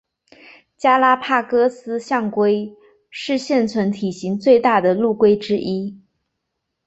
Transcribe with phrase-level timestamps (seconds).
[0.77, 2.75] 加拉帕戈斯象龟
[3.11, 6.01] 是现存体型最大的陆龟之一。